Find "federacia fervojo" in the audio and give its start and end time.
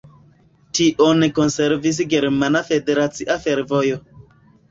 2.69-4.01